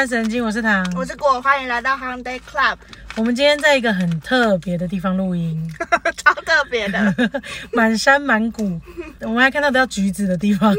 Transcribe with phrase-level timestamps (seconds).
[0.00, 2.78] 三神经，我是唐，我是果，欢迎来到 Hyundai Club，
[3.16, 5.70] 我们今天在一个很特别的地方录音，
[6.16, 7.14] 超特别的，
[7.74, 8.80] 满山满谷，
[9.20, 10.74] 我们还看到都要橘子的地方，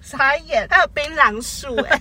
[0.00, 2.00] 傻眼，还有槟榔树哎，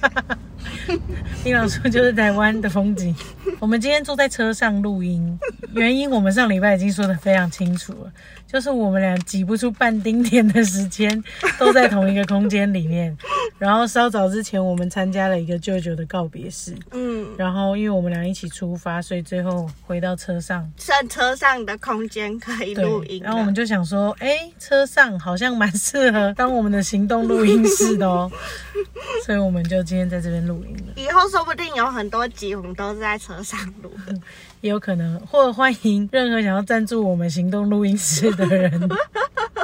[1.44, 3.16] 槟榔树就是台湾的风景。
[3.60, 5.40] 我们今天坐在车上录音，
[5.74, 8.12] 原因我们上礼拜已经说的非常清楚了，
[8.52, 11.24] 就是我们俩挤不出半丁点的时间，
[11.60, 13.16] 都在同一个空间里面。
[13.60, 20.68] 然后稍早之前，我们参加了一个舅舅的告别式，嗯，然后因为我们俩一起出发，所以最后回到车上。
[20.78, 28.32] 剩车上的空间可以录音，然后我们就想说，哎，车上好像蛮适合当我们的行动录音室的哦，
[29.26, 30.94] 所以我们就今天在这边录音了。
[30.96, 34.16] 以后说不定有很多集我们都是在车上录的，
[34.62, 38.90] 也有可能，或者欢迎任何想要赞助我们行动录音室的人，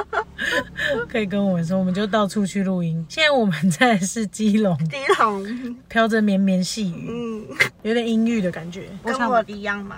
[1.08, 3.04] 可以跟我们说，我们就到处去录音。
[3.08, 8.88] 现在我们在的是基隆，基隆，飘着绵绵细雨，嗯，有点阴郁的感觉。
[9.04, 9.96] 想跟我一样吗？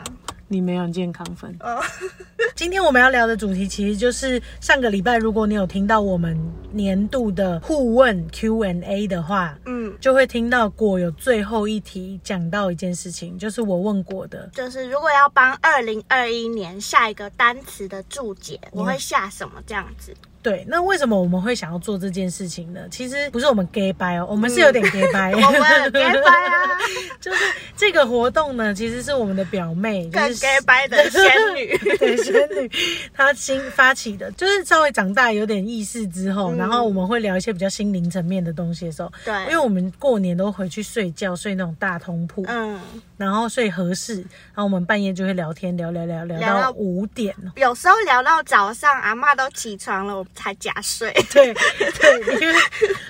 [0.48, 1.54] 你没有健康分。
[1.60, 1.80] 哦，
[2.56, 6.36] 今天我们要聊的主题其实就是上个礼拜，如果你有听到我们
[6.72, 20.14] 年度的互问 Q&A 的话，嗯，就会听到果有最后一题讲到一件事情，就是我问果的，就是如果要帮二零二一年下一个单词的注解，我会下什么这样子？
[20.48, 22.80] 对，那为什么我们会想要做这件事情呢？
[22.90, 25.52] 其实不是我们 gay 掰哦，我们是有点 gay 掰、 我们
[25.92, 26.70] gay 掰啊，
[27.20, 27.44] 就是
[27.76, 31.22] 这个活动呢，其实是我们的表妹，就是 gay 掰的仙
[31.54, 32.70] 女，对仙女，
[33.12, 42.80] 她新发起的，就是稍微长大有点意识之后，然后我们会聊一些比较心灵层面的东西的时候，对因为我们过年都回去睡觉，睡那种大通铺，嗯。
[43.18, 47.50] 然后睡合适，然后我们半夜就会聊天，聊聊聊聊聊到到五点哦。
[47.56, 51.12] 有时候聊到早上，阿妈都起床了，我才假睡。
[51.32, 52.54] 对对，因为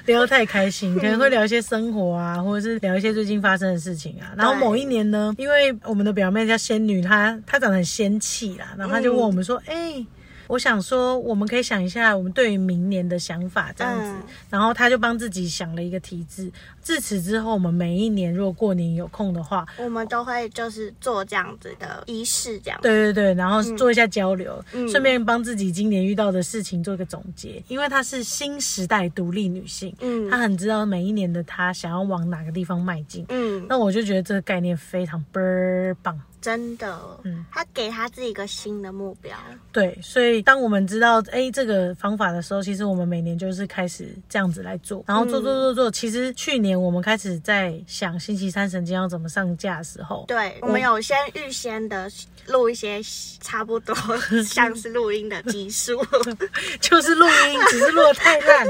[0.07, 4.33] 聊得太开心，可能会聊一些生活啊，或者是聊一些最近发生的事情啊。
[4.37, 10.05] 然后某一年呢，因为我们的表妹叫仙女，她她长得很仙气啦，然后她就问我们说：“哎、
[10.49, 14.11] 我想说，我们可以想一下我们对于明年的想法这样子。
[14.11, 16.51] 嗯然后他就帮自己想了一个题字。
[16.81, 22.81] 自此之后，我们每一年如果过年有空的话，我们都会就是做这样子的仪式，这样。
[22.81, 27.63] 对对对，然后做一下交流，嗯顺便帮自己今年遇到的事情做一个总结。
[27.69, 33.27] 因为她是新时代独立女性，嗯她很知道每一年的她想要往哪个地方迈进。
[33.29, 36.19] 嗯，那我就觉得这个概念非常倍儿棒。
[36.41, 39.37] 真的，嗯他给他自己一个新的目标。
[39.73, 45.91] 对，所以当我们知道哎这个方法的时候，其实我们每年就是开始这样子来做，然后做做做做。
[45.91, 52.11] 其实去年我们开始在想星期三神经要怎么上架的时候，对，我们有先预先的
[52.47, 53.01] 录一些
[53.41, 53.95] 差不多
[54.47, 56.01] 像是录音的集数，
[56.81, 58.67] 就是录音，只是录的太烂，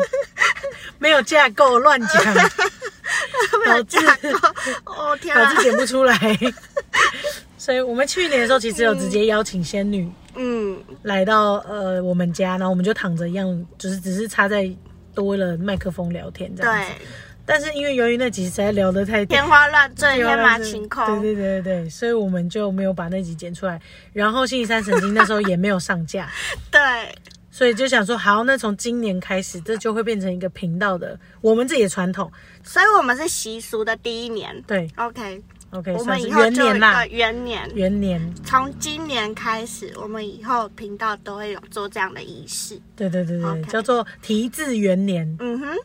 [0.98, 2.34] 没有架构，乱讲，
[3.64, 3.98] 导致
[4.84, 6.18] 哦天啊导致，剪不出来。
[7.68, 14.74] 所以我们去年的时候，其实有直接邀请仙女嗯，来到呃我们家，然后我们就躺着一样，就是只是插在
[15.14, 16.90] 多了麦克风聊天这样子。
[16.90, 17.06] 对，
[17.44, 23.78] 但是因为由于那集实在聊得太天花乱坠，天马行空，对对对对对，所以我们就没有把那集剪出来。
[24.14, 26.26] 然后星期三神经那时候也没有上架，
[26.72, 26.80] 对
[27.50, 32.32] 所以就想说，好，那从今年开始，这就会变成一个频道的我们自己的传统。
[32.62, 34.58] 所以我们是习俗的第一年。
[34.66, 37.70] 对 OK，，OK，我们以后就有一元年啦个，元年。
[37.74, 38.34] 元年。
[38.44, 42.80] 从今年开始，我们以后频道都会有做这样的仪式。
[42.96, 45.36] 对对对对叫做提字元年。
[45.40, 45.76] 嗯哼，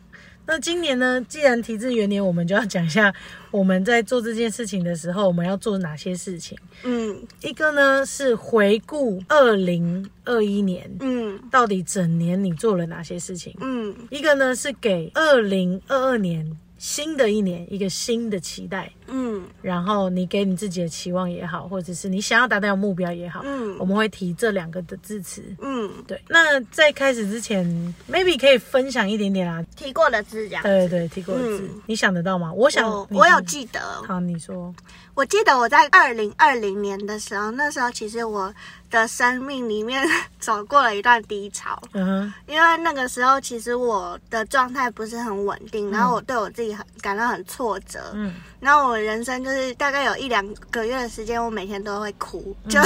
[0.46, 3.12] 那今年呢，既然提字元年，我们就要讲一下
[3.50, 6.56] 我们在做这件事情的时候，我们要做哪些事情。
[6.82, 13.54] 嗯一个呢是回顾二零二一年，嗯到底整年你做了哪些事情。
[13.60, 19.42] 嗯一个呢是给二零二二年新的一年一个新的期待，嗯。
[19.62, 23.76] 然后你给你自己的期望也好，或者是你想要达到的目标也好，嗯。
[23.78, 25.42] 我们会提这两个的字词。
[25.60, 27.64] 嗯，对，那在开始之前
[28.10, 29.64] ，maybe 可以分享一点点啊。
[29.76, 30.62] 提过的字这样。
[30.62, 31.82] 对对对，提过的字，嗯。
[31.86, 32.52] 你想得到吗？
[32.52, 34.74] 我想我我有记得，好，你说，
[35.14, 38.52] 我记得我在二零二零年的时候，那时候其实我
[38.90, 40.04] 的生命里面
[40.38, 48.34] 走过了一段低潮，嗯哼，因为那个时候其实我的状态不是很稳定，然后我对我自己很感到很挫折，嗯。
[48.60, 52.80] 然后我人生就是大概有一两个月的时间，我每天都会哭，就、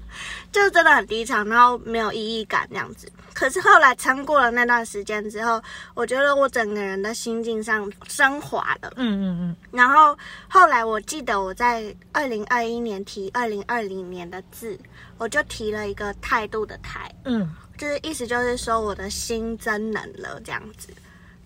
[0.52, 3.10] 就真的很低潮，然后没有意义感这样子。
[3.32, 5.60] 可是后来撑过了那段时间之后，
[5.94, 8.92] 我觉得我整个人的心境上升华了。
[8.96, 10.16] 嗯嗯嗯然后
[10.48, 14.78] 后来我记得我在二零二一年提二零二零年的字，
[15.18, 20.88] 我就提了一个态度的态，嗯就是意思就是说我的心真能了这样子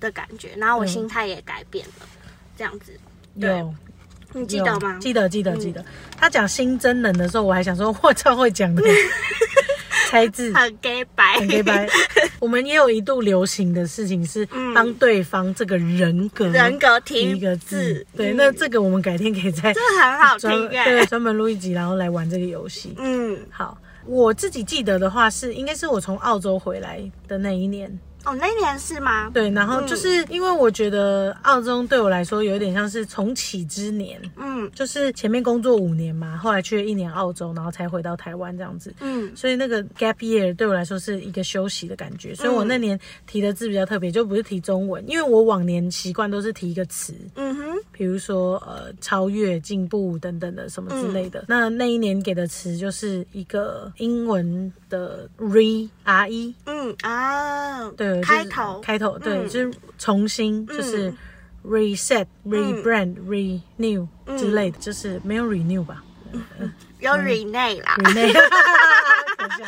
[0.00, 2.06] 的感觉，然后我嗯心态也改变了，
[2.58, 2.92] 这样子。
[3.36, 3.74] 嗯，对有。
[4.32, 5.00] 你记得吗有？
[5.00, 5.84] 记得记得记得。
[6.16, 8.82] 他讲新真人的时候，我还想说，我超会讲的，
[10.08, 10.52] 猜字。
[10.52, 11.88] 很 gay 白，很 gay 白。
[12.38, 22.94] 我们也有一度流行的事情是嗯帮对方这个人格人格提一个字字，，对，嗯那这个我们改天可以再这很好专听对哎，专门录一集，然后来玩这个游戏。
[22.98, 27.90] 嗯，好，我自己记得的话是，应该是我从澳洲回来的那一年，
[28.26, 29.30] 哦，那年是吗？
[29.32, 34.20] 对，然后就是因为我觉得澳洲对我来说有点像是重启之年。
[34.36, 38.92] 嗯就是前面工作五年嘛，后来去了一年澳洲，然后才回到台湾这样子。
[39.00, 51.44] 嗯所以那个 gap year 对我来说是一个休息的感觉，所以我那年提的字比较特别，就不是提中文，因为我往年习惯都是提一个词，嗯哼，比如说呃超越、进步等等的什么之类的。
[51.46, 58.80] 那那一年给的词就是一个英文的 re r e，嗯啊，对，就是开头。
[58.80, 59.48] 开头，对，嗯。
[59.48, 61.18] 就是重新，就是嗯。
[61.68, 64.06] reset、rebrand、renew
[64.38, 66.02] 之类的，就是没有 renew 吧。
[67.00, 68.32] 有 Rene 啦，？renew，
[69.36, 69.64] 可笑，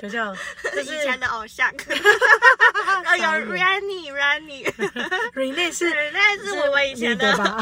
[0.00, 0.34] 可笑，
[0.74, 3.24] 就以是前的偶像， 哦有
[3.54, 7.56] Rani Rani，renew 是 Rene 是我们以前你的吧？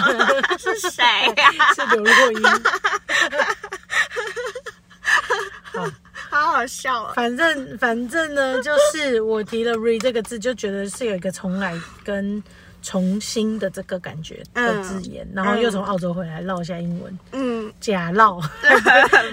[0.59, 1.05] 是谁
[1.37, 1.53] 呀？
[1.77, 2.43] 是刘若英。
[5.73, 5.87] 好，
[6.31, 11.75] 好好笑啊，反正反正呢，就是我提了 re 这个字，就觉得是有一个重来
[12.05, 12.43] 跟
[12.83, 18.41] 重新的这个感觉的字眼，然后又从澳洲回来唠一下英文，嗯，假唠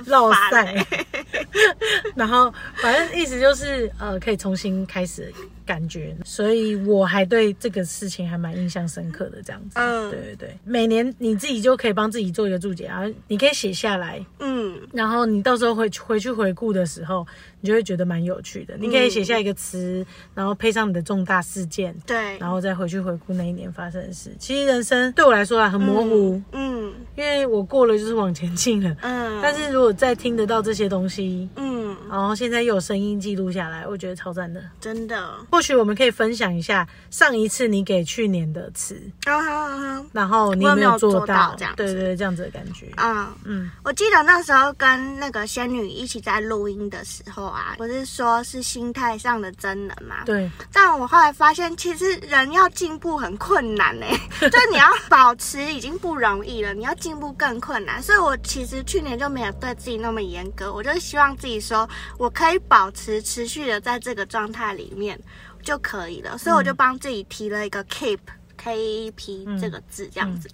[0.07, 0.83] 唠赛，
[2.15, 9.71] 然后反正意思就是呃，可以重新开始的感觉，所以我还对这个事情还蛮印象深刻的，这样子。
[9.75, 17.25] 嗯对对对，每年你自己就可以帮自己做一个注解，然后你可以写下来，嗯然后你到时候回回去回顾的时候，
[17.61, 18.75] 你就会觉得蛮有趣的。
[18.77, 20.05] 你可以写下一个词，
[20.35, 24.31] 然后配上你的重大事件，对，然后再回去回顾那一年发生的事。
[24.37, 28.95] 其实人生对我来说啊很模糊，嗯因为我过了就是往前进了。
[29.01, 34.61] 嗯，但是如果再听得到这些东西，嗯，然后现在又有声音记录下来，我觉得超赞的。
[34.79, 42.91] 真的，或许我们可以分享一下上一次你给去年的词，啊哈哈然后你有没有做做到这样对对对，这样子的感觉。
[42.95, 43.31] 啊。
[43.43, 50.23] 嗯，我记得那时候跟那个仙女一起在录音的时候啊，不是说是心态上的真人嘛？
[50.25, 54.07] 对，但我后来发现，其实人要进步很困难呢、
[54.41, 58.01] 就是你要保持已经不容易了，你要进步更困难。
[58.01, 65.19] 所以我其实去年就没有对自己那么严格，我就希望自己说我可以保持持续的在这个状态里面
[65.63, 66.37] 就可以了。
[66.37, 68.19] 所以我就帮自己提了一个 keep。
[68.55, 70.47] K E P 这个字这样子，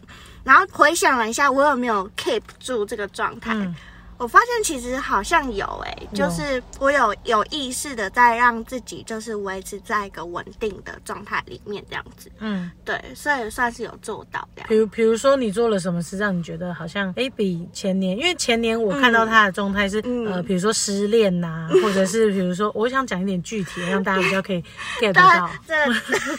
[0.44, 3.54] 然后回想了一下，我有没有 keep 住这个状态？
[3.54, 3.76] 嗯
[4.20, 12.70] 我发现其实好像有诶、有就是我有有意识的在让自己就是维持在一个稳定的状态里面这样子，嗯。
[12.84, 14.76] 对，所以算是有做到这样比。
[14.76, 24.62] 如，比如说你做了什么事，让你觉得好像诶比前年，因为前年我看到他的状态是、嗯呃，比如说失恋呐、 或者是比如说，我想讲一点具体的，让大家比较可以
[25.00, 25.88] get 到但。
[25.88, 25.94] 这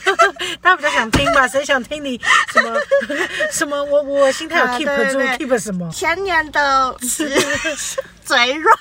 [0.60, 1.48] 大家比较想听吧？
[1.48, 2.20] 谁想听你
[2.52, 2.74] 什么
[3.50, 3.82] 什么？
[3.84, 5.88] 我我心态有啊 keep 住、对对 keep 什么？
[5.90, 6.94] 前年的
[8.24, 8.76] 嘴软，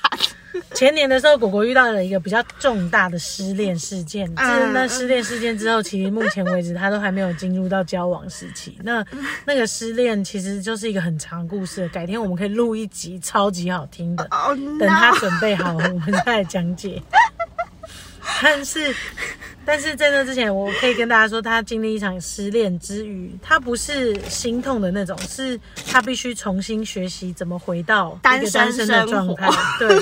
[0.73, 4.27] 前年的时候，果果遇到了一个比较重大的失恋事件。
[4.35, 8.77] 自嗯那失恋事件之后，其实目前为止他都还没有进入到交往时期。
[8.83, 9.05] 那
[9.45, 14.27] 那个失恋其实就是一个很长故事，改天我们可以录一集超级好听的，
[14.79, 17.01] 等他准备好，我们再来讲解。
[18.41, 18.95] 但是，
[19.65, 29.47] 但是在那之前，我可以跟大家说，他经历一场失恋之余，他不是心痛的那种，是他必须重新学习怎么回到一个单身的状态。
[29.77, 29.95] 对，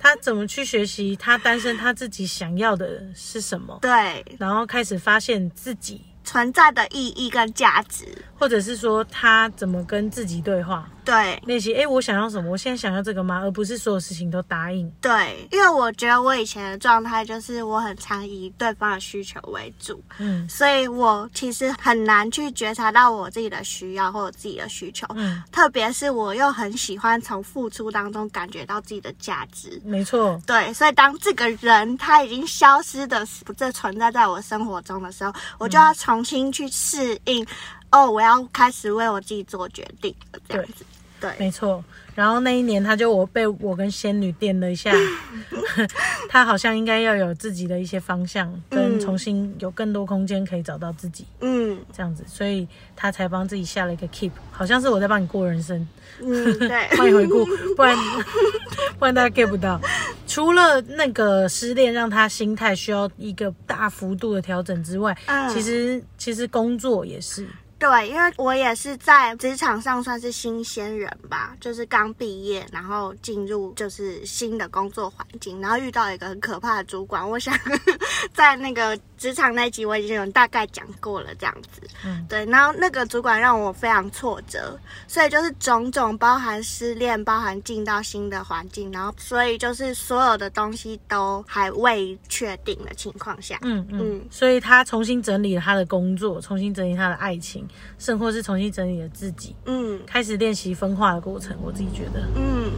[0.00, 4.24] 他怎么去学习他单身他自己想要的是什么，对。
[4.38, 8.06] 然后开始发现自己，存在的意义跟价值，
[8.38, 11.72] 或者是说他怎么跟自己对话，对练习。
[11.74, 12.50] 哎，我想要什么？
[12.50, 13.40] 我现在想要这个吗？
[13.42, 14.86] 而不是所有事情都答应。
[15.00, 25.06] 对，因为我觉得我以前的状态就是我很常以对方的需求为主，嗯所以我其实很难去觉察到我自己的需要或者自己的需求。
[25.16, 30.38] 嗯，特别是我又很喜欢从付出当中感觉到自己的价值，没错。
[30.46, 37.46] 对，所以当这个人他已经消失的不再存在在我生活中的时候，我就要重新去适应。
[37.90, 40.84] 哦，我要开始为我自己做决定了，这样子。
[41.20, 41.84] 对，没错。
[42.14, 44.92] 然后那一年，他就我被我跟仙女电了一下，
[46.28, 55.86] 他好像应该要有自己的一些方向，跟嗯重新有更多空间可以找到自己嗯这样子，所以他才帮自己下了一个 keep，好像是我在帮你过人生，
[56.20, 57.44] 嗯，对， 帮你回顾，
[57.76, 57.96] 不然
[58.98, 59.80] 不然大家 get 不到。
[60.26, 67.46] 除了那个失恋让他心态需要一个大幅度的调整之外，嗯其实其实工作也是。
[67.78, 77.28] 对，因为我也是在职场上算是新鲜人吧，就是刚毕业，然后进入就是新的工作环境，然后遇到一个很可怕的主管。
[77.30, 77.56] 我想
[78.34, 81.82] 在那个职场那集我已经有大概讲过了，这样子。
[82.06, 82.24] 嗯。
[82.28, 93.98] 对，然后那个主管让我非常挫折，所以就是种种包含失恋，包含进到新的环境，然后所以就是所有的东西都还未确定的情况下，嗯嗯。
[94.00, 97.66] 嗯，所以他重新整理了他的工作，重新整理他的爱情，
[97.98, 100.00] 甚或是重新整理了自己，嗯。
[100.06, 101.56] 开始练习分化的过程。
[101.60, 102.70] 我自己觉得，嗯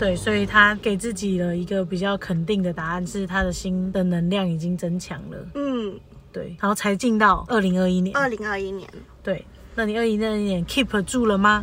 [0.00, 5.36] 对，所以他给自己了一个比较肯定的答案，是他的心的能量已经增强了。
[5.54, 5.94] 嗯，
[6.32, 8.16] 对，然后才进到二零二一年。
[8.16, 8.88] 二零二一年，
[9.22, 11.62] 对，那你二零二一年 keep 住了吗？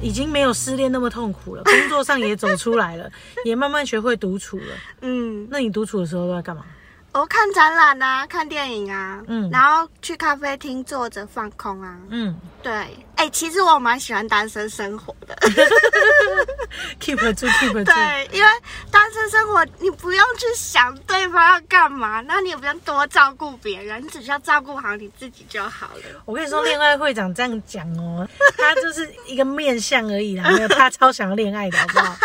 [0.00, 3.10] 已经没有失恋那么痛苦了，工作上也走出来了，
[3.44, 4.66] 也慢慢学会独处了。
[5.00, 6.64] 嗯，那你独处的时候都在干嘛？
[7.12, 12.72] 我看展览啊，看电影啊，嗯然后去咖啡厅坐着放空啊，嗯对，
[13.16, 15.34] 哎、其实我蛮喜欢单身生活的，，
[17.00, 17.84] keep 住，keep 住。
[17.84, 18.48] 对，因为
[18.90, 26.22] 单身生活你不用去想对方要干嘛，那你也不用多照顾别人，你只需要照顾好你自己就好了。
[26.26, 28.28] 我跟你说，恋爱会长这样讲哦，
[28.58, 32.16] 他就是一个面相而已啦，没有他超想要恋爱的好不好？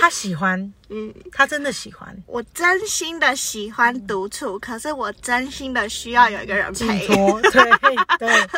[0.00, 7.06] 他喜欢， 嗯，他真的喜欢我真心的喜欢独处，可是我真心的需要有一个人寄陪。
[7.06, 7.62] 托，对
[8.18, 8.30] 对。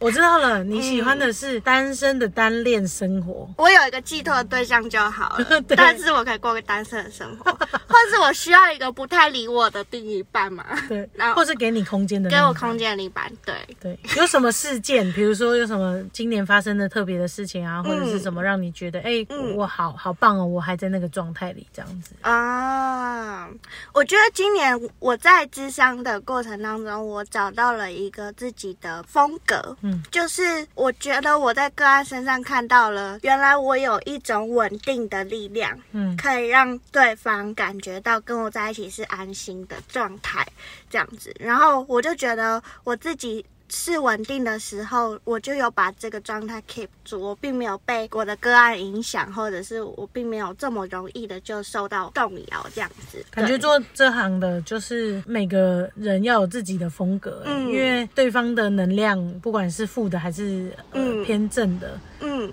[0.00, 3.48] 我知道了，你喜欢的是单身的单恋生活。
[3.58, 7.52] 我有一个寄托的对象就好了 对，但是我可以过个单身的生活，
[7.86, 12.70] 或是我需要一个不太理我的另一半嘛，对 然，后或是给你空间的，给我空。
[12.80, 15.12] 间的另一半，对，对，有什么事件？
[15.12, 22.12] 比如说有什么今年发生的特别的事情啊，或者是什么让你觉得，哎、嗯我好好棒哦，我还在那个状态里这样子。
[22.22, 23.48] 啊，
[23.92, 40.46] 我觉得今年我在智商的过程当中，我找到了一个自己的风格，嗯，就是我觉得我在个案身上看到了，原来我有一种稳定的力量，嗯可以让对方感觉到跟我在一起是安心的状态，
[40.88, 41.34] 这样子。
[41.38, 53.24] 然后我就觉得我自己是稳定的时候，我就有把这个状态 keep 住，我并没有被我的个案影响，或者是我并没有这么容易的就受到动摇，这样子。
[53.30, 61.20] 感觉做这行的，就是每个人要有自己的风格、因为对方的能量，不管是负的还是呃、嗯。
[61.20, 62.50] 偏正的，嗯，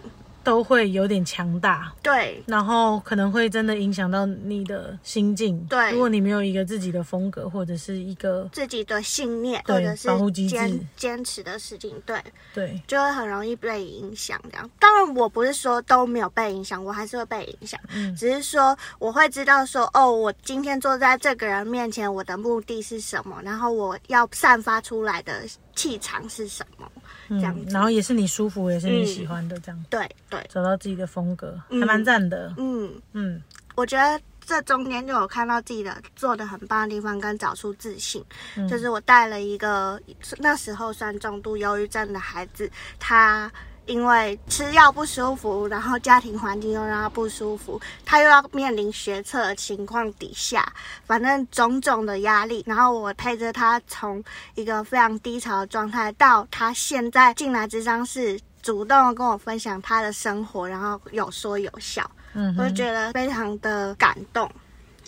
[0.47, 1.91] 都会有点强大。
[2.01, 5.59] 对，然后可能会真的影响到你的心境。
[5.69, 5.91] 对。
[5.91, 10.07] 如果你没有一个自己的风格，或者是一个自己的信念或者是
[10.47, 12.17] 坚坚持的事情，对，
[12.53, 14.41] 对，就会很容易被影响。
[14.49, 18.15] 这样，当然我不是说都没有被影响，我还是会被影响，嗯。
[18.15, 25.43] 只是说我会知道说，哦，我今天坐在这个人面前，我的目的是什么，然后我要散发出来的
[25.75, 26.89] 气场是什么，
[27.29, 32.53] 这样然后也是你舒服，也是你嗯喜欢的，这样、对对，找到自己的风格，嗯还蛮赞的。
[32.57, 33.41] 嗯，嗯
[33.75, 34.19] 我觉得。
[34.49, 38.23] 这中间就有看到自己的做的很棒的地方，跟找出自信。
[38.55, 39.99] 嗯就是我带了一个
[40.37, 43.51] 那时候算重度忧郁症的孩子，他
[43.87, 50.71] 因为吃药不舒服，然后家庭环境又让他不舒服，他又要面临学测的情况底下，
[51.05, 58.39] 反正种种的压力，然后我陪着他从一个非常低潮的状态，到他现在进来这张室。
[58.63, 64.49] 主动跟我分享他的生活，然后有说有笑，嗯，我就觉得非常的感动。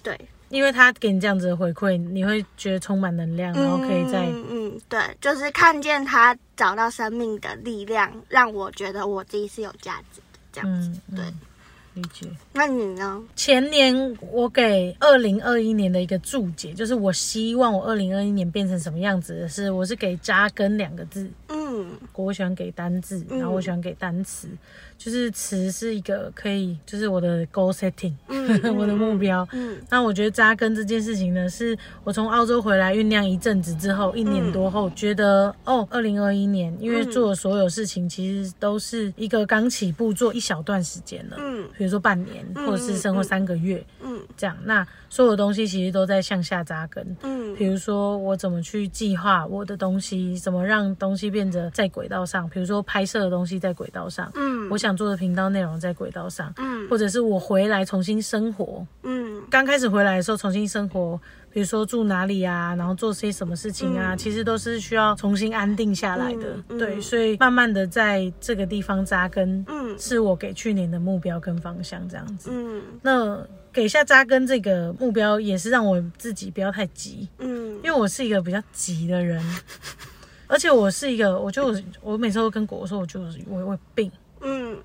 [0.01, 0.17] 对，
[0.49, 10.91] 因为他给你这样子的回馈，你会觉得充满能量，然后可以在嗯嗯，对，就是看见他找到生命的力量，让我觉得我自己是有价值的这样子。
[11.15, 11.23] 对，
[11.93, 12.27] 理解。
[12.53, 13.21] 那你呢？
[13.35, 21.29] 前年我给二零二一年的一个注解，就是我希望我二零二一年变成什么样子的是，我是给扎根两个字。
[21.49, 21.68] 嗯
[22.13, 24.47] 我喜欢给单字，嗯然后我喜欢给单词，
[24.97, 29.47] 就是词是一个可以，就是我的 goal setting，、嗯 我的目标。
[29.53, 44.55] 嗯那我觉得扎根这件事情呢，是我从澳洲回来酝酿一阵子之后，一年多后，觉得哦，二零二一年，因为做的所有事情其实都是一个刚起步做一小段时间了，嗯比如说半年，或者是生活三个月嗯这样。
[44.65, 47.15] 那所有东西其实都在向下扎根。
[47.23, 58.85] 嗯比如说我怎么去计划我的东西，怎么让东西变得在轨道上，比如说拍摄的东西在轨道上，嗯我想做的频道内容在轨道上，嗯或者是我回来重新生活。
[59.03, 61.19] 嗯刚开始回来的时候重新生活，
[61.51, 66.55] 比如说住哪里啊，然后做些什么事情啊，嗯其实都是需要重新安定下来的。
[66.77, 72.49] 对，所以慢慢的在这个地方扎根，嗯是我给去年的目标跟方向这样子。
[72.53, 73.39] 嗯那
[73.71, 77.27] 给下扎根这个目标，也是让我自己不要太急。
[77.39, 79.41] 嗯因为我是一个比较急的人，
[80.49, 84.75] 而且我是一个，我就我每次都跟果果说，我就是我有病，嗯。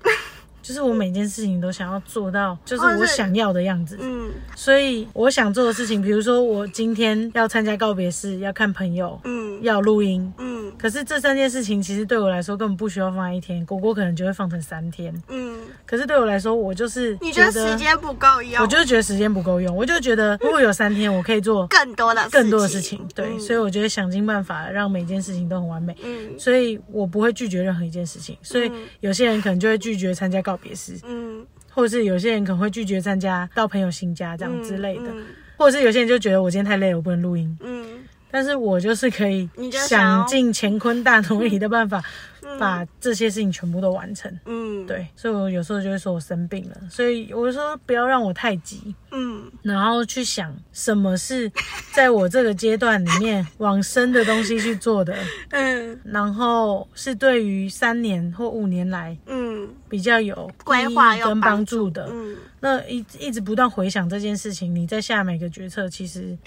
[0.65, 3.99] 就是我每件事情都想要做到，就是我想要的样子。
[4.01, 10.33] 嗯所以我想做的事情，比如说我今天要参加告别式，要看朋友，嗯要录音。
[10.39, 15.13] 嗯可是这三件事情其实对我来说根本不需要放在一天，果果可能就会放成三天。
[15.29, 18.61] 嗯，可是对我来说，我就是你觉得时间不够用？
[18.63, 23.07] 我就是觉得时间不够用，我就觉得如果有三天，我可以做更多的更多的事情。
[23.13, 25.95] 对，嗯所以我觉得想尽办法让每件事情都很完美。
[26.03, 31.45] 嗯所以我不会拒绝任何一件事情，所以有些人可能就会拒绝参加告别式，嗯。
[31.73, 35.25] 或者是有些人可能会拒绝参加到朋友新家这样之类的，嗯。
[35.57, 37.57] 或者是有些人就觉得我今天太累了，我不能录音。
[37.61, 37.85] 嗯。
[38.31, 42.03] 但是我就是可以想尽乾坤大挪移的办法，
[42.34, 44.31] 嗯把这些事情全部都完成。
[44.45, 51.51] 嗯，对，所以我有时候就会说我生病了，所以我就说不要让我太急，嗯然后去想什么是
[51.93, 55.15] 在我这个阶段里面 往深的东西去做的，
[55.49, 62.07] 嗯然后是对于三年或五年来嗯比较有规划跟帮帮助的。
[62.11, 66.37] 嗯，那一一直不断回想这件事情，你在下每个决策，其实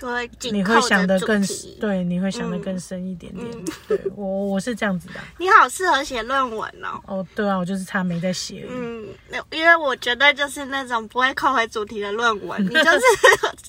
[0.50, 1.38] 你会想的更。
[1.80, 3.46] 对，你会想的嗯更深一点点。
[3.52, 5.24] 嗯对我我是这样子的啊。
[5.38, 7.00] 你好适合写论文哦。
[7.06, 8.66] 哦，对啊，我就是差没在写。
[8.68, 9.06] 嗯，
[9.50, 13.00] 因为我绝对就是那种不会扣回主题的论文， 你就是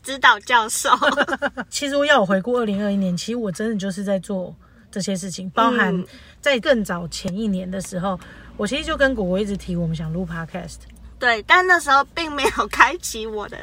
[0.04, 0.90] 指导教授。
[1.70, 4.54] 其实要我回顾二零二一年，其实我真的就是在做
[4.92, 6.06] 这些事情，包含嗯
[6.42, 8.20] 在更早前一年的时候，
[8.58, 10.78] 我其实就跟果果一直提我们想录 podcast。
[11.18, 13.58] 对，但那时候并没有开启我的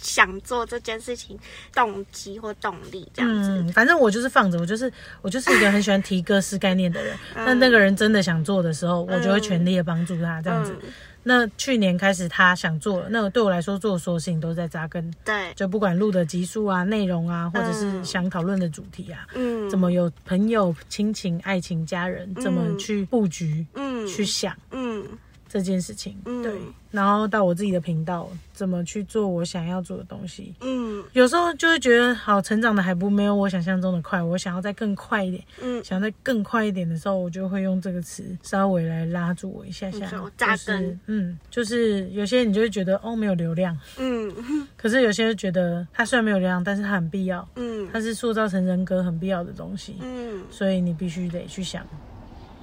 [0.00, 1.38] 想做这件事情
[1.74, 3.50] 动机或动力这样子。
[3.50, 4.92] 嗯，反正我就是放着，我就是
[5.22, 7.16] 我就是一个很喜欢提各式概念的人。
[7.36, 7.44] 嗯。
[7.44, 10.76] 那那个人真的想做的时候，我就会全力的帮助他这样子。
[10.82, 10.92] 嗯。
[11.22, 24.06] 那去年开始他想做了，那对我来说做所有事情都在扎根，对，就不管录的集数啊、内容啊，或者是嗯想讨论的主题啊，嗯，怎么有朋友、亲情、爱情、家人，怎么去布局、嗯。
[24.08, 24.56] 去想。
[24.70, 25.04] 嗯
[25.50, 26.42] 这件事情，嗯。
[26.44, 26.52] 对，
[26.92, 30.54] 然后到我自己的频道，怎么去做我想要做的东西。
[30.60, 31.02] 嗯。
[31.12, 35.82] 有时候就会觉得，好，成长的还不没有我想象中的快，我想要再更快一点，嗯。
[35.82, 40.08] 想要再更快一点的时候，我就会用这个词稍微来拉住我一下下。
[40.36, 44.32] 扎就是根嗯，就是有些你就会觉得哦没有流量，嗯。
[44.78, 47.88] 可是有些人觉得它虽然没有流量，但是它很必要，嗯。
[47.92, 50.42] 它是塑造成人格很必要的东西，嗯。
[50.50, 51.84] 所以你必须得去想。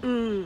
[0.03, 0.45] 嗯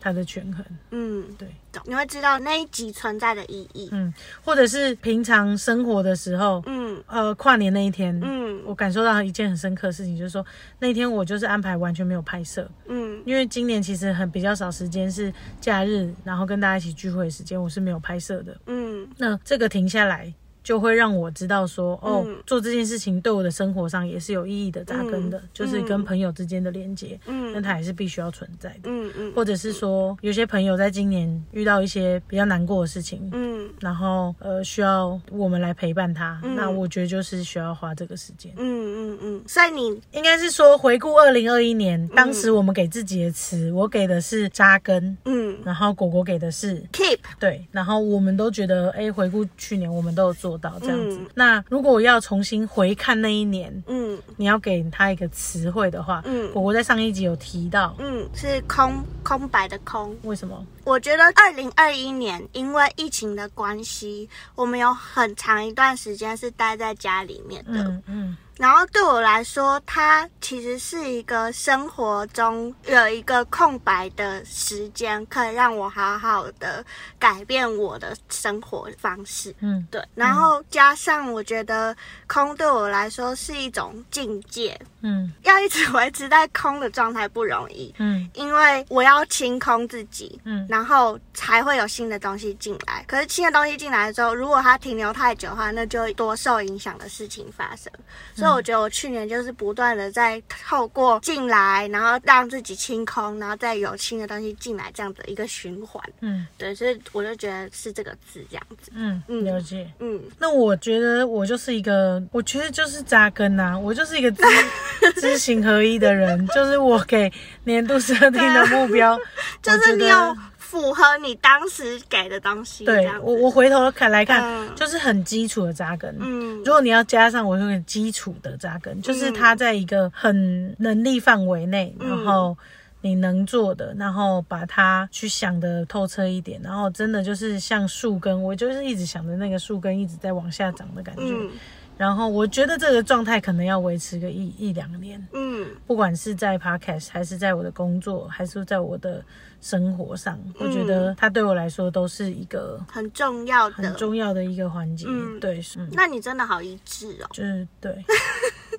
[0.00, 3.88] 它的权衡，嗯，对，懂你会知道那一集存在的意义。
[3.92, 4.12] 嗯，
[4.44, 7.02] 或者是平常生活的时候，嗯。
[7.06, 8.62] 呃，跨年那一天，嗯。
[8.64, 10.44] 我感受到一件很深刻的事情，就是说
[10.78, 13.22] 那一天我就是安排完全没有拍摄，嗯。
[13.24, 18.56] 因为今年其实很比较少时间是假日，然后跟大家一起聚会的时间，我是没有拍摄的。
[18.66, 19.08] 嗯。
[19.16, 20.32] 那这个停下来，
[20.68, 22.36] 就会让我知道说，哦，嗯。
[22.44, 25.48] 做这件事情对我的生活上也是有意义的扎根的，嗯。
[25.54, 27.54] 就是跟朋友之间的连接，嗯。
[27.54, 28.80] 那它也是必须要存在的。
[28.84, 29.32] 嗯嗯。
[29.34, 33.66] 或者是说，有些朋友在今年遇到一些比较难过的事情，嗯。
[33.80, 36.54] 然后呃需要我们来陪伴他，嗯。
[36.54, 38.52] 那我觉得就是需要花这个时间。
[38.58, 45.56] 嗯嗯嗯，所以你应该是说回顾二零二一年，当时我们给自己的词，我给的是扎根，嗯。
[45.64, 51.16] 然后果果给的是 keep 对，然后我们都觉得，哎，回顾去年我们都有做到这样子。
[51.18, 60.16] 嗯那如果我要重新回看那一年，嗯你要给他一个词汇的话，嗯果果在上一集有提到，嗯是空空白的空。
[60.22, 60.66] 为什么？
[60.84, 67.82] 我觉得二零二一年因为疫情的关系，我们有很长一段时间是待在家里面的。
[67.84, 76.84] 嗯嗯然后对我来说，它其实是一个生活中有一个空白的时间，可以让我好好的
[77.18, 79.54] 改变我的生活方式。
[79.60, 93.04] 嗯对，然后加上我觉得空对我来说是一种境界，嗯要一直维持在空的状态不容易，嗯因为我要清空自己，嗯然后才会有新的东西进来。
[93.06, 97.92] 可是新的东西进来之后，如果它停留太久的话，那就多受影响的事情发生。
[98.34, 106.02] 所以我觉得我去年就是不断的在透过进来，然后让自己清空，然后再有新的东西进来这样的一个循环。
[106.20, 108.90] 嗯对，所以我就觉得是这个字这样子。
[108.94, 109.90] 嗯，嗯了解。
[110.00, 114.42] 嗯那我觉得我就是一个，我觉得就是扎根呐、我就是一个知
[115.20, 117.32] 知行合一的人，就是我给
[117.64, 119.18] 年度设定的目标，
[119.62, 120.36] 就是你有
[120.70, 124.76] 符合你当时给的东西，这对我我回头看来看，嗯。
[124.76, 126.14] 就是很基础的扎根。
[126.20, 126.58] 嗯。
[126.58, 132.10] 如果你要加上我用个基础的扎根，就是它在一个很能力范围内，嗯。
[132.10, 132.54] 然后
[133.00, 141.22] 你能做的，然后把它去想的透彻一点，然后真的就是像树根，我就是一直想着那个树根一直在往下长的感觉。
[141.24, 141.50] 嗯
[141.98, 149.22] 然后我觉得这个状态可能要维持个一一两年，嗯不管是在 podcast 还是在我的工作，还是在我的
[149.60, 153.90] 生活上，我觉得它对我来说都是一个很重要很的。
[153.94, 155.06] 重要的一个环节。
[155.08, 157.26] 嗯对，嗯，那你真的好一致哦。
[157.32, 157.92] 就是对，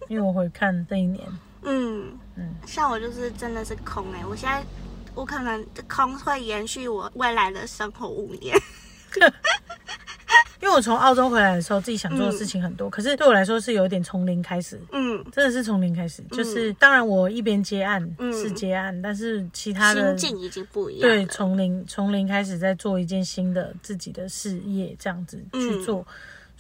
[0.07, 1.27] 因为我会看这一年，
[1.63, 4.63] 嗯嗯嗯，像我就是真的是空哎、我现在
[5.13, 8.55] 我可能空会延续我未来的生活五年。
[10.61, 14.79] 因为我从澳洲回来的时候，自己想做的事情很多，可是对我来说是有一点从零开始。
[14.91, 21.09] 嗯，真的是从零开始，就是当然我一边接案、嗯是接案，但是其他的心境已经不一样。
[21.09, 26.05] 对，从零从零开始在做一件新的自己的事业，这样子去嗯做。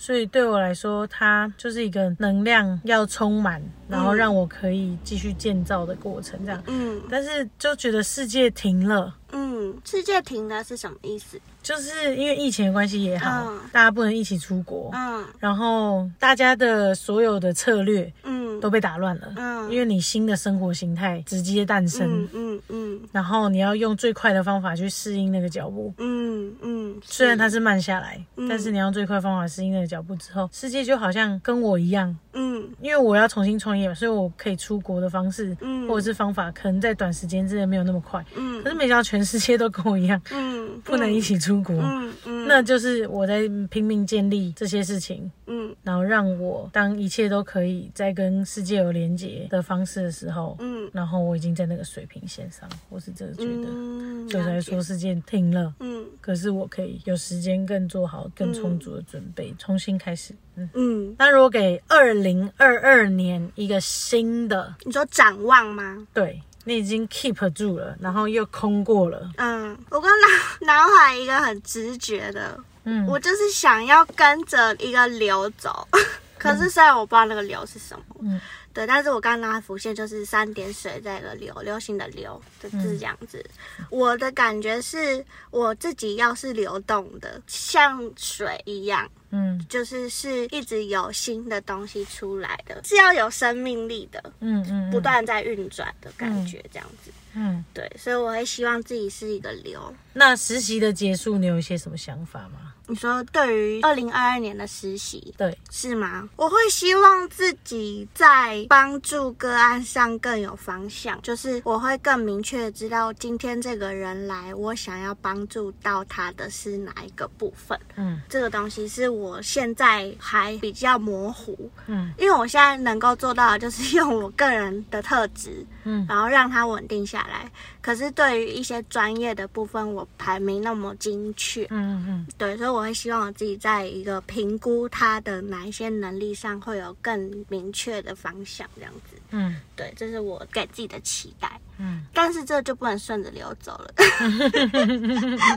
[0.01, 6.63] 所以对我来说，它就是一个能量要充满，然后让我可以继续建造的过程，这样。
[6.67, 9.38] 嗯但是就觉得世界停了，嗯，
[9.85, 11.39] 世界停了是什么意思？
[11.61, 13.59] 就是因为疫情的关系也好，嗯。
[13.71, 15.25] 大家不能一起出国，嗯。
[15.39, 18.59] 然后大家的所有的策略嗯。
[18.59, 19.71] 都被打乱了，嗯。
[19.71, 22.23] 因为你新的生活形态直接诞生。
[22.23, 23.01] 嗯嗯嗯。
[23.11, 28.47] 然后你要用最快的方法去适应那个脚步，嗯嗯，虽然它是慢下来，嗯。
[28.47, 32.67] 但是你要用最快方法适应那个脚步之后，世界就好像跟我一样，嗯。
[32.81, 35.87] 因为我要重新创业嘛，所以我可以出国的方式、嗯。
[35.87, 38.23] 或者是方法，可能在短时间之内没有那么快。
[38.35, 38.61] 嗯。
[38.63, 45.75] 可是没想到全世界都跟我一样，嗯 不能一起出国，嗯嗯，那就是我在拼命建立这些事情，嗯。
[45.83, 50.89] 然后让我当一切都可以在跟世界有连接的方式的时候，嗯。
[50.93, 55.73] 然后我已经在那个水平线上，我是这个觉得，嗯，所以才说世界停了。
[55.79, 56.05] 嗯。
[56.21, 60.33] 可是我可以有时间更做好更充足的准备，重新开始。
[60.55, 66.07] 嗯，嗯，那如果给二零二二年一个新的，你说展望吗？
[66.13, 70.27] 对你已经 keep 住了，然后又空过了，嗯，我刚脑
[70.67, 75.87] 脑海一个很直觉的，嗯，我就是想要跟着一个流走，
[76.37, 78.39] 可是虽然我不知道那个流是什么，嗯
[78.79, 83.45] 对，但是我刚刚浮现就是三点水在一个流，流行的流就是这样子。
[83.89, 97.11] 我的感觉是我自己要是流动的，像水一样，嗯就是是一直有新的东西出来的，是要有生命力的，嗯嗯，不断在运转的感觉这样子。
[97.33, 97.61] 嗯。
[97.73, 99.93] 对，所以我会希望自己是一个流。
[100.13, 102.73] 那实习的结束，你有一些什么想法吗？
[102.89, 106.27] 你说对于二零二二年的实习对，是吗？
[106.35, 117.79] 我会希望自己在帮助个案上更有方向，就是我会更明确的知道今天这个人来，我想要帮助到他的是哪一个部分。
[117.95, 127.51] 嗯这个东西是我现在还比较模糊，嗯因为我现在能够做到的就是用我个人的特质，嗯然后让他稳定下来。
[127.81, 131.65] 可是对于一些专业的部分，我还没那么精确。
[131.69, 139.17] 嗯嗯对，所以我会希望我自己在一个评估他的哪一些能力上会有更明确的方向，这样子。
[139.31, 141.59] 嗯对，这是我给自己的期待。
[141.79, 142.03] 嗯。
[142.13, 143.91] 但是这就不能顺着流走了，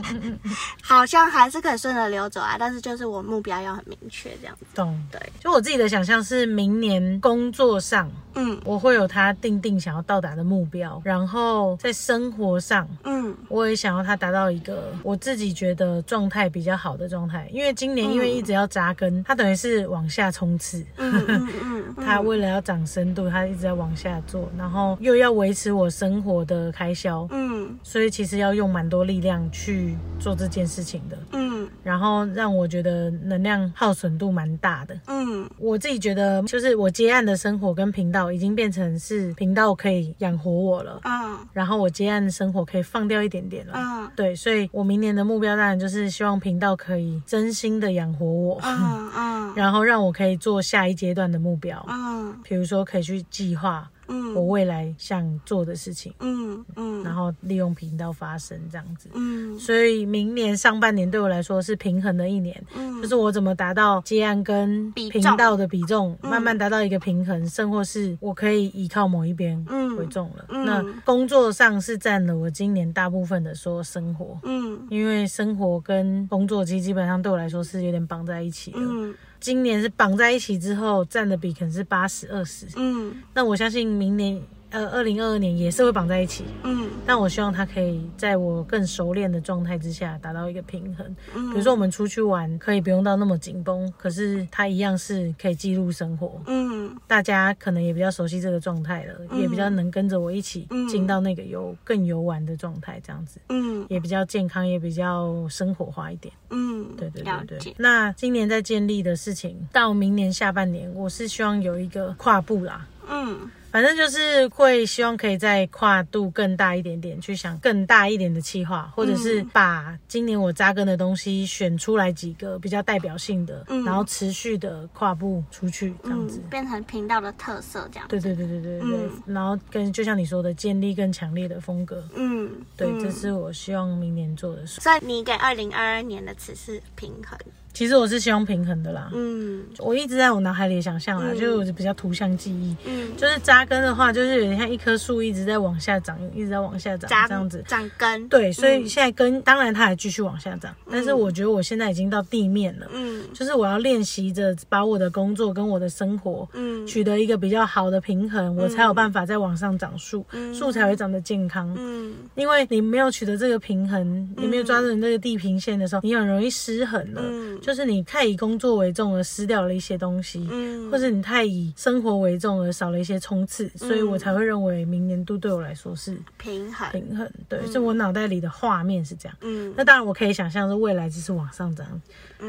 [0.81, 4.65] 好像还是可以顺着流走啊，但是就是我目标要很明确，这样子。
[4.73, 4.99] 懂。
[5.11, 8.59] 对，就我自己的想象是，明年工作上嗯。
[8.65, 13.35] 我会有他定定想要到达的目标，然后在生活上嗯。
[13.49, 20.85] 我也想要他达到一个我自己觉得状态比较好的状态，因为今年因为一直要扎根，他等于是往下冲刺。
[20.97, 27.77] 嗯嗯嗯， 他为了要长深度，他一直在往下做，然后又要维持我生活的开销，嗯。
[27.81, 31.67] 所以其实要用蛮多力量去做这件事情的，嗯。
[31.83, 34.99] 然后让我觉得能量耗损度蛮大的。
[35.07, 35.49] 嗯。
[35.57, 41.37] 我自己觉得，就是我接案的生活跟频道已经变成是频道可以养活我了，嗯。
[41.53, 43.73] 然后我接案的生活可以放掉一点点了。
[43.75, 44.11] 嗯。
[44.15, 49.53] 对，所以我明年的目标当然就是希望频道可以真心的养活我，嗯嗯。
[49.55, 52.35] 然后让我可以做下一阶段的目标，嗯。
[52.43, 54.33] 比如说可以去计划嗯。
[54.35, 59.09] 我未来想做的事情，嗯嗯，然后利用频道发声这样子。
[59.13, 59.57] 嗯。
[59.59, 63.01] 所以明年上半年对我来说是平衡的一年，嗯。
[63.01, 66.29] 就是我怎么达到接案跟频道的比重，嗯。
[66.29, 69.95] 慢慢达到一个平衡，甚或是我可以依靠某一边嗯。
[69.97, 70.45] 为重了。
[70.49, 70.65] 嗯。
[70.65, 74.87] 那工作上是占了我今年大部分的说生活，嗯。
[74.89, 78.77] 因为生活跟工作其实基本上对我来说是有点绑在一起的。
[78.79, 84.41] 嗯今年是绑在一起之后占的比可能是八十二十，嗯那我相信明年。
[84.73, 91.15] 呃二零二二年也是会绑在一起，嗯但我希望它可以在我更熟练的状态之下达到一个平衡。
[91.35, 96.41] 嗯，比如说我们出去玩，可以不用到那么紧绷，可是它一样是可以记录生活。
[96.47, 106.33] 嗯大家可能也比较熟悉这个状态了，嗯也比较能跟着我一起嗯进到那个游更游玩的状态，这样子嗯也比较健康，也比较生活化一点。
[106.49, 107.75] 嗯，对对对对。。
[107.77, 112.87] 那今年在建立的事情，到明年下半年，我是希望有一个跨步啦。
[113.09, 113.37] 嗯
[113.73, 126.39] 反正就是会希望可以再跨度更大一点点，去想更大一点的企划，或者是把今年我扎根的东西选出来几个比较代表性的，嗯然后持续的跨步出去这样子。
[126.43, 128.07] 嗯，变成频道的特色这样。
[128.07, 134.81] 对对对对对对对，嗯然后跟就像你说的，建立更强烈的风格，嗯，对，嗯这是我希望明年做的事。
[134.81, 137.35] 所以你给二零二二年的词是平衡。
[137.73, 139.63] 其实我是希望平衡的啦，嗯。
[139.79, 141.39] 我一直在我脑海里想象啦，嗯。
[141.39, 147.63] 就是我比较图像记忆，嗯，就是扎根的话，就是有点像一棵树一直在往下长，一直在往下长长这样子。
[147.67, 148.27] 长根。
[148.29, 148.87] 对，所以嗯。
[148.87, 153.23] 现在根当然它还继续往下长，但是我觉得我现在已经到地面了，嗯。
[153.33, 156.85] 就是我要练习着把我的工作跟我的生活嗯。
[156.85, 160.53] 取得一个比较好的平衡，我才有办法再往上长树，嗯。
[160.53, 161.73] 树才会长得健康。
[161.75, 162.13] 嗯。
[162.35, 167.21] 因为你没有取得这个平衡，你没有抓住你这个地平线的时候，你很容易失衡了。
[167.63, 176.89] 嗯就是你太以工作为重而失掉了一些东西，嗯，或者你太以生活为重而少了一些冲刺，所以我才会认为明年度对我来说是平衡。
[176.91, 177.29] 平衡。
[177.47, 179.37] 对，所以我脑袋里的画面是这样。
[179.41, 182.01] 嗯那当然，我可以想象是未来只是往上涨，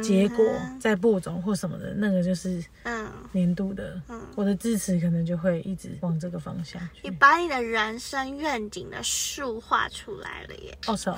[0.03, 0.44] 结果
[0.81, 4.00] 在播种或什么的，那个就是嗯，年度的。
[4.35, 7.11] 我的支持可能就会一直往这个方向你。
[7.11, 11.16] 把你的人生愿景的树画出来了耶，哦，是哦，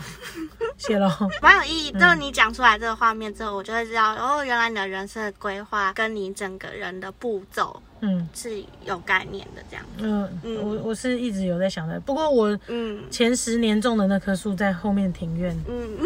[0.76, 1.10] 谢喽。
[1.40, 1.92] 蛮有意义。
[1.92, 8.28] 就是你讲出来这个画面之后，我就会然后，原来你的人生的规划跟你整个人的步骤嗯。
[8.34, 9.84] 是有概念的，这样。
[9.98, 10.56] 嗯，嗯。
[10.62, 13.02] 我我是一直有在想的，不过我嗯。
[13.10, 15.96] 前十年种的那棵树在后面庭院，嗯。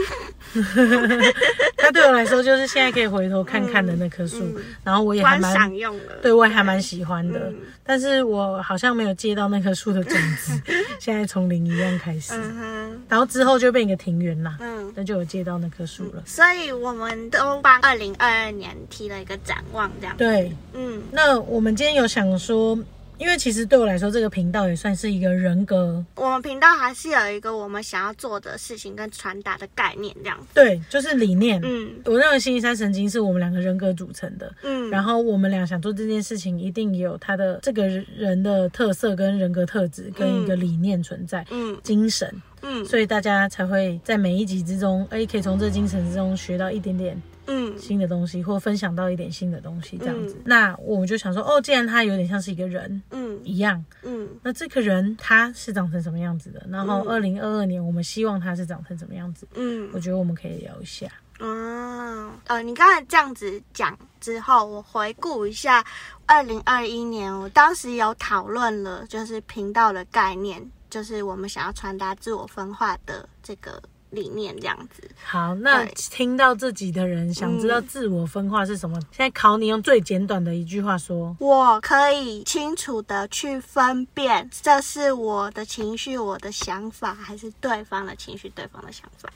[1.76, 4.62] 它对我来说就是现在可以回头看看的那棵树，嗯。
[4.85, 5.70] 然后我也还蛮。
[5.74, 6.18] 用的。
[6.22, 7.57] 对，我也还蛮喜欢的，嗯。
[7.85, 10.61] 但是我好像没有接到那棵树的种子，
[10.98, 14.92] 现在从零一样开始，嗯然后之后就变一个庭园啦，嗯。
[14.94, 16.22] 那就有接到那棵树了。
[16.26, 20.16] 所以我们都帮二零二二年提了一个展望，这样。
[20.16, 21.03] 对，嗯。
[21.12, 22.78] 那我们今天有想说，
[23.16, 30.46] 因为其实对我来说，这个频道也算是一个人格，我们频道还是有一个我们想要做的事情跟传达的概念，这样子。
[30.52, 31.58] 对，就是理念。
[31.64, 31.90] 嗯。
[32.04, 41.78] 我认为星期三神经是我们两个人格组成的，嗯，然后我们俩想做这件事情，一定也有他的这个人的特色跟人格特质跟一个理念存在，嗯。
[41.82, 42.30] 精神，
[42.62, 42.84] 嗯。
[42.84, 47.76] 所以大家才会在每一集之中，哎，可以从这精神之中学到一点点嗯。
[47.78, 50.34] 新的东西，或分享到一点新的东西，这样子。
[50.38, 50.42] 嗯。
[50.44, 53.40] 那我们就想说，哦，既然他有点像是一个人嗯。
[53.44, 54.28] 一样，嗯。
[54.42, 56.64] 那这个人他是长成什么样子的？
[56.68, 57.08] 然后嗯。
[57.08, 59.46] 二零二二年我们希望他是长成什么样子？
[59.54, 59.88] 嗯。
[59.92, 61.06] 我觉得我们可以聊一下。
[61.38, 65.82] 哦，呃，你刚才这样子讲之后，我回顾一下
[66.26, 70.60] 二零二一年，我当时有讨论了，就是频道的概念，
[70.90, 75.09] 就是我们想要传达自我分化的这个理念，这样子。
[75.24, 79.00] 好，那听到这集的人想知道自我分化是什么？
[79.12, 81.37] 现在考你用最简短的一句话说。
[81.38, 89.31] 我可以清楚的去分辨，这是我的情绪、我的想法，还是对方的情绪、对方的想法。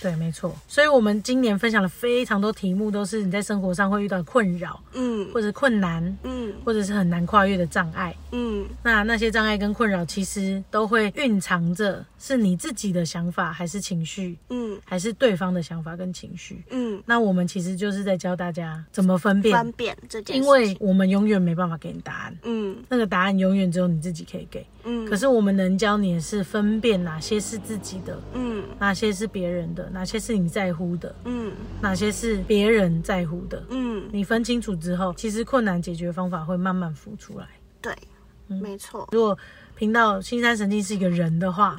[0.00, 0.54] 对，没错。
[0.66, 8.14] 所以，我们今年分享了非常多题目，都是你在生活上会遇到困扰，嗯或者困难，嗯或者是很难跨越的障碍。
[8.32, 16.62] 嗯那那些障碍跟困扰，其实都会蕴藏着是你自己的想法，还是情绪，嗯还是对方的想法跟情绪。
[16.70, 24.64] 嗯，那我们其实就是在教大家怎么分辨，分辨这件事情，因为我们永远没办法给你答案，嗯那个答案永远只有你自己可以给。
[24.88, 28.64] 嗯，可是我们能教你的是分辨哪些是自己的，嗯。
[28.80, 31.52] 哪些是别人的，哪些是你在乎的，嗯。
[31.80, 33.62] 哪些是别人在乎的。
[33.68, 37.46] 嗯，你分清楚之后，其实困难解决方法会慢慢浮出来。
[37.82, 37.94] 对，
[38.48, 38.58] 嗯。
[38.60, 39.06] 没错。
[39.12, 39.36] 如果
[39.76, 41.76] 频道青山神经是一个人的话，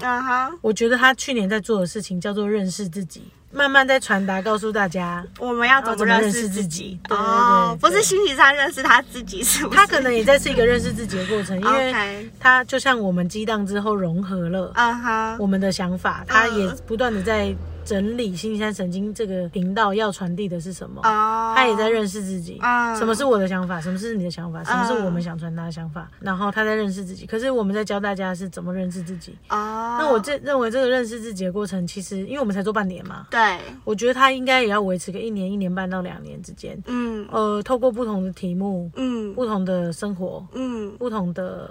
[0.62, 7.00] 我觉得他去年在做的事情叫做认识自己，慢慢在传达告诉大家，我们要要怎么认认识自己？
[7.10, 9.78] 哦，不是星期三认识他自己，是不是？
[9.78, 17.54] 他可能也在是一个认识自己的过程，因为他就像我们激荡之后融合了啊哈，我们的想法，他也不断的在
[17.90, 21.02] 整理新山神经这个频道要传递的是什么。
[21.04, 22.96] 哦，他也在认识自己，嗯。
[22.96, 27.26] 什么是我的想法，什么是你的想法，什么是我们想传达的想法，然后他在认识自己。
[27.26, 29.36] 可是我们在教大家是怎么认识自己。
[29.50, 36.80] 哦，那我这认为这个认识自己的过程，其实因为我们才做半年嘛，对，我觉得他应该也要维持个一年、一年半到两年之间。
[36.86, 37.28] 嗯。
[37.32, 39.34] 呃，透过不同的题目、嗯。
[39.34, 40.96] 不同的生活、嗯。
[41.00, 41.70] 不同的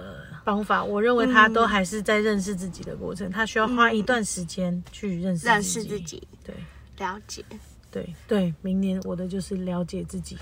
[0.49, 6.55] 方法，我认为他都还是在认识自己的过程，他需要花一段时间去认识认识自己，对
[6.97, 7.45] 了解。
[7.91, 10.37] 对对，明年我的就是了解自己。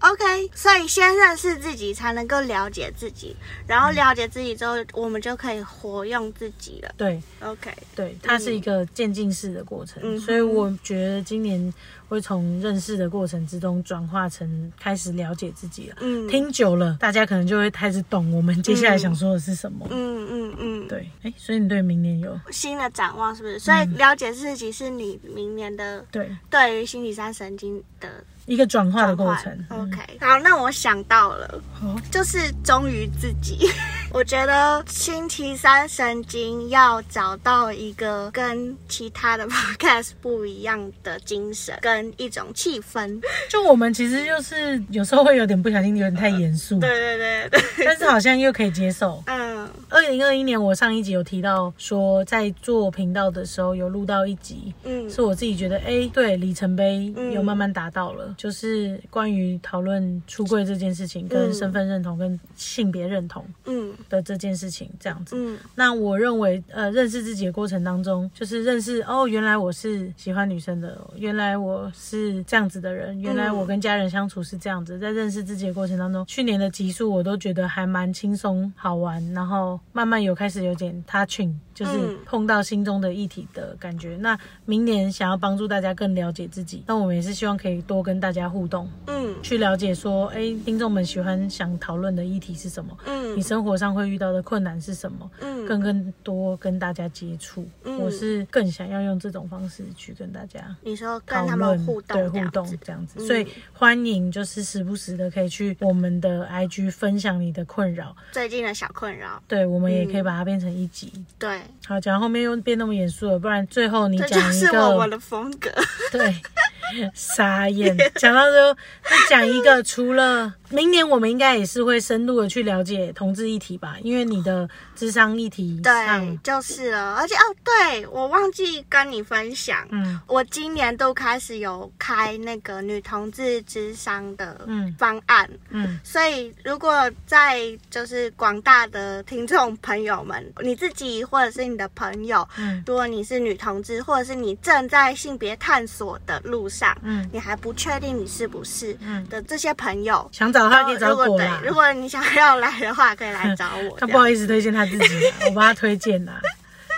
[0.00, 3.34] OK，所以先认识自己，才能够了解自己，
[3.66, 6.94] 然后了解自己之后，我们就可以活用自己了。
[6.96, 7.20] 对。
[7.40, 11.72] OK，对，它是一个渐进式的过程，嗯所以我觉得今年
[12.08, 15.96] 会从认识的过程之中转化成开始了解自己了。
[16.00, 19.86] 嗯，听久了，大家可能就会开始懂我们接下来想说的是什么。
[19.90, 22.38] 嗯嗯嗯，对，哎，所以你对明年有？
[22.50, 23.58] 新的展望是不是？
[23.58, 26.30] 所以了解自己是你明年的对。
[26.50, 28.08] 对于星期三神经的
[28.46, 29.52] 一个转化的过程。
[29.70, 33.68] 嗯 OK，好，那我想到了，哦，就是忠于自己。
[34.12, 43.20] 我觉得星期三神经要找到一个跟其他的 podcast 不一样的精神跟一种气氛。
[43.50, 49.22] 就我们其实就是有时候会有点不小心，有点太严肃，对 对对对，但是好像又可以接受。
[49.26, 65.34] 嗯二零二一年，我上一集有提到说，在做频道的时候有录到一集，嗯是我自己觉得，哎，对里程碑嗯有慢慢达到了，就是关于讨论出柜这件事情，跟嗯身份认同、跟性别认同嗯的这件事情，这样子。
[65.36, 74.98] 嗯那我认为，呃，认识自己的过程当中，就是认识哦，原来我是喜欢女生的，原来我是这样子的人，原来我跟家人相处是这样子。
[74.98, 84.16] 在认识自己的过程当中，去年的集数我都觉得还蛮轻松好玩，然后慢慢有开始有点 touching，就是嗯碰到心中的议题的感觉。
[84.16, 92.96] 那明年想要帮助大家更了解自己，那我们也是希望可以多跟大家互动，嗯去了解说，哎，听众们喜欢想讨论的议题是什么？
[93.06, 95.30] 嗯你嗯生活上会遇到的困难是什么？
[95.40, 111.12] 嗯更更多跟大家接触，嗯我是更想要用这种方式去跟大家你说跟他们互动对互动这样子，嗯所以欢迎就是时不时的可以去我们的 IG 分享你的困扰，最近的小困扰，对我们也可以嗯把它变成一集。
[111.38, 115.70] 对，好，讲到后面又变那么严肃了，不然最后你这就讲一是我们的风格。
[116.12, 116.34] 对，
[117.12, 117.96] 傻眼。
[118.18, 127.14] 讲到最后，再讲一个，除了明年我们应该也是会深入的去了解同志议题吧，因为你的智商议题对，，就是了。
[127.14, 135.48] 而且哦，对我忘记跟你分享，嗯我今年都开始有开那个女同志智商的嗯方案。
[135.70, 151.40] 嗯所以，如果在就是广大的听众朋友们，你自己或者是你的朋友，嗯如果你是女同志，或者是你正在性别探索的路上，嗯你还不确定你是不是嗯，的这些朋友，想找他可以找如果果。
[151.62, 153.96] 如果你想要来的话，可以来找我。
[154.00, 156.40] 他不好意思推荐他自己， 我帮他推荐啦，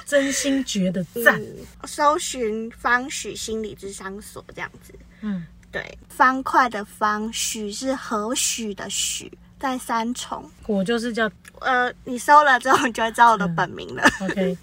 [0.06, 1.40] 真心觉得赞。
[1.40, 1.46] 嗯，
[1.84, 4.92] 搜寻方许心理智商所这样子。
[5.20, 10.48] 嗯，对，方块的方，许是何许的许，在三重。
[10.66, 14.02] 我就是叫呃，你搜了之后，你就会知道我的本名了。
[14.20, 14.56] OK。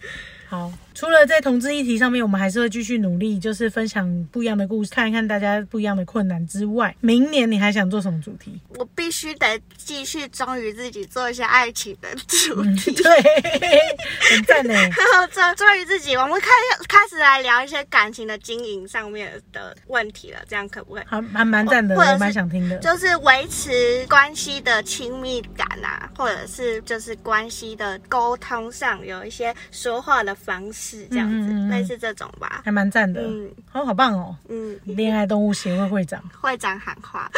[0.47, 8.57] 好，除了在同志议题上面，我们还是会继续努力，就是分享不一样的故事，看一看大家不一样的困难之外，明年你还想做什么主题？
[8.69, 12.93] 我必须得继续忠于自己，做一些爱情的主嗯，题。
[12.93, 13.21] 对，
[14.31, 14.73] 很赞呢。
[14.73, 16.47] 然后忠忠于自己，我们开
[16.87, 21.03] 开始来聊一些感情的经营上面的问题了，这样可不可以？
[21.05, 22.77] 还还蛮赞的，蛮想听的。
[22.77, 32.61] 就是维持关系的亲密感啊，或者是就是关系的沟通上有一些说话的方式，这样子，嗯嗯嗯类似这种吧。
[32.63, 34.35] 还蛮赞的，嗯哦，好棒哦！
[34.49, 36.21] 嗯，恋爱动物协会会长。
[36.41, 37.29] 会长喊话，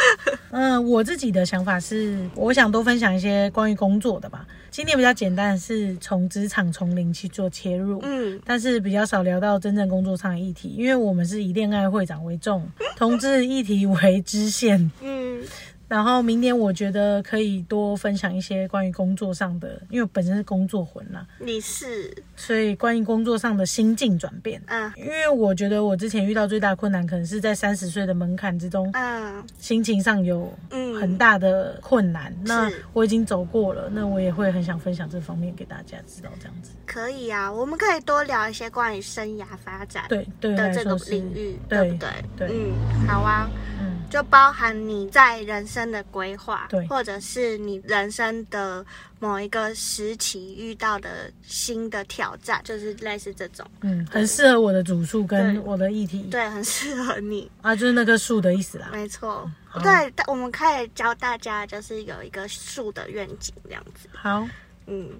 [0.50, 4.46] 嗯， 我自己的想法是，我想多分享一些关于工作的吧。
[4.70, 8.00] 今天比较简单，是从职场从零去做切入。
[8.04, 14.78] 嗯但是比较少聊到真正工作上的议题，因为我们是以恋爱会长为重，同志议题为支线。
[15.02, 15.42] 嗯
[15.88, 24.62] 然后明年我觉得可以多分享一些关于工作上的，因为我本身是工作魂啦，你是所以关于工作上的心境转变。
[24.66, 32.34] 嗯因为我觉得我之前遇到最大的困难，可能是在三十岁的门槛之中，嗯心情上有嗯很大的困难。
[32.44, 36.72] 那我已经走过了，那我也会很想分享这方面给大家知道，这样子。
[36.84, 42.08] 可以啊，我们可以多聊一些关于生涯发展对对我的这个领域，对对不对？
[42.36, 43.48] 对嗯，好啊。
[43.80, 48.84] 嗯就包含你在人生的规划，对或者是你人生的
[49.20, 58.88] 某一个时期遇到的新的挑战，就是类似这种，嗯，很适合我的主诉跟我的议题对，很适合你，啊，就是那棵树的意思啦。
[58.92, 59.50] 没错。
[59.70, 64.08] 好对，我们可以教大家，就是有一个树的愿景这样子。
[64.14, 64.48] 好，
[64.86, 65.10] 嗯，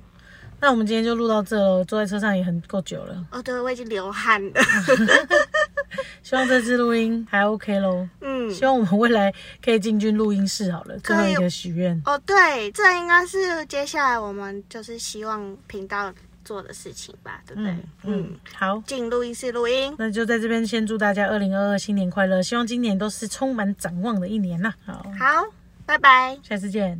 [0.58, 3.26] 那我们今天就录到这了，坐在车上也很够久了。
[3.30, 4.52] 哦，对，我已经流汗了。
[6.22, 8.08] 希望这次录音还 OK 喽。
[8.20, 9.32] 嗯，希望我们未来
[9.64, 12.00] 可以进军录音室好了，最后一个许愿。
[12.04, 16.12] 哦，对，这应该是接下来我们就是希望频道
[16.44, 17.70] 做的事情吧，对不对？
[17.70, 19.94] 嗯嗯，好，进录音室录音。
[19.98, 24.72] 那就在这边先祝大家二零二二新年快乐，希望今年都是充满展望的一年呐。
[24.84, 25.44] 好，好，
[25.84, 26.38] 拜拜。
[26.42, 26.98] 下次见。